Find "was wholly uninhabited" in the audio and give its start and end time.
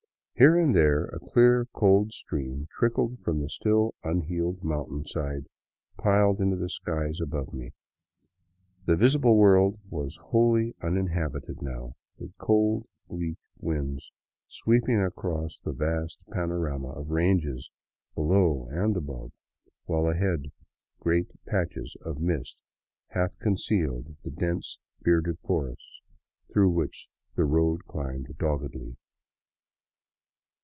9.87-11.61